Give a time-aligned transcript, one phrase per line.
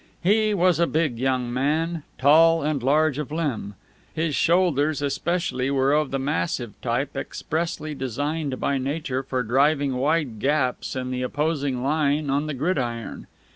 [0.23, 3.75] He was a big young man, tall and large of limb.
[4.11, 10.39] His shoulders especially were of the massive type expressly designed by nature for driving wide
[10.39, 13.27] gaps in the opposing line on the gridiron.